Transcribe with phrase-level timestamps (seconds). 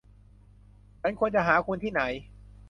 [1.01, 2.01] ฉันควรจะหาคุณที่ไหน